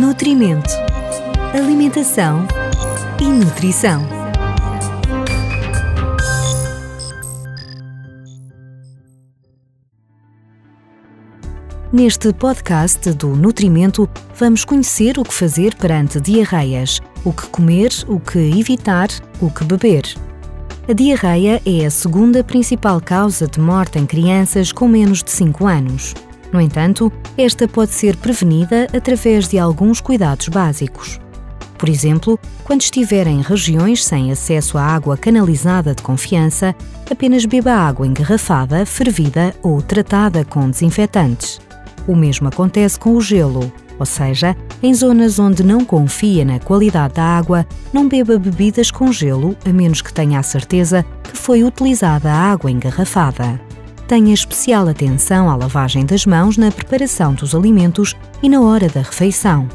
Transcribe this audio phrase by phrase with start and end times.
[0.00, 0.70] Nutrimento,
[1.52, 2.46] Alimentação
[3.20, 4.06] e Nutrição.
[11.92, 18.20] Neste podcast do Nutrimento, vamos conhecer o que fazer perante diarreias, o que comer, o
[18.20, 19.08] que evitar,
[19.40, 20.04] o que beber.
[20.88, 25.66] A diarreia é a segunda principal causa de morte em crianças com menos de 5
[25.66, 26.14] anos.
[26.52, 31.20] No entanto, esta pode ser prevenida através de alguns cuidados básicos.
[31.76, 36.74] Por exemplo, quando estiver em regiões sem acesso à água canalizada de confiança,
[37.08, 41.60] apenas beba água engarrafada, fervida ou tratada com desinfetantes.
[42.06, 47.14] O mesmo acontece com o gelo, ou seja, em zonas onde não confia na qualidade
[47.14, 51.62] da água, não beba bebidas com gelo a menos que tenha a certeza que foi
[51.62, 53.67] utilizada a água engarrafada.
[54.08, 59.02] Tenha especial atenção à lavagem das mãos na preparação dos alimentos e na hora da
[59.02, 59.68] refeição.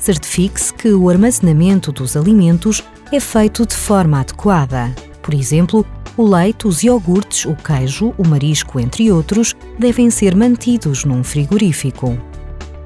[0.00, 2.82] Certifique-se que o armazenamento dos alimentos
[3.12, 4.92] é feito de forma adequada.
[5.22, 11.04] Por exemplo, o leite, os iogurtes, o queijo, o marisco, entre outros, devem ser mantidos
[11.04, 12.18] num frigorífico.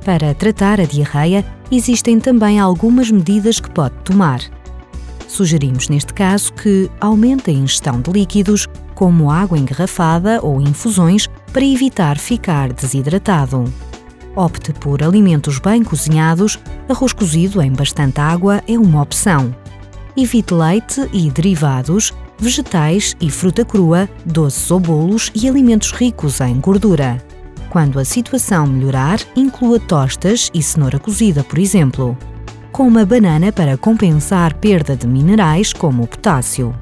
[0.05, 4.41] Para tratar a diarreia, existem também algumas medidas que pode tomar.
[5.27, 11.65] Sugerimos neste caso que aumente a ingestão de líquidos, como água engarrafada ou infusões, para
[11.65, 13.65] evitar ficar desidratado.
[14.35, 16.59] Opte por alimentos bem cozinhados,
[16.89, 19.55] arroz cozido em bastante água é uma opção.
[20.17, 26.59] Evite leite e derivados, vegetais e fruta crua, doces ou bolos e alimentos ricos em
[26.59, 27.23] gordura.
[27.69, 32.17] Quando a situação melhorar, inclua tostas e cenoura cozida, por exemplo.
[32.73, 36.75] Coma banana para compensar perda de minerais como o potássio.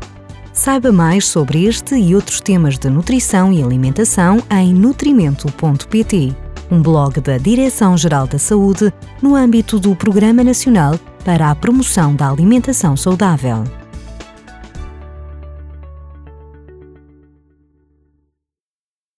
[0.55, 6.33] Saiba mais sobre este e outros temas de nutrição e alimentação em nutrimento.pt,
[6.71, 12.31] um blog da Direção-Geral da Saúde no âmbito do Programa Nacional para a Promoção da
[12.31, 13.65] Alimentação Saudável.